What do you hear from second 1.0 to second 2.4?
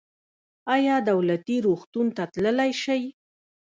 دولتي روغتون ته